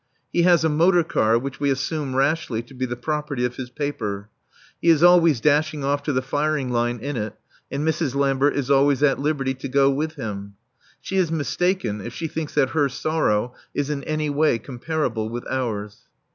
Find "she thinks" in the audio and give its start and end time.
12.15-12.55